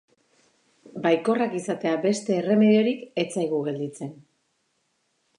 [1.01, 4.09] Baikorrak izatea beste erremediorik ez zaigu gelditzen.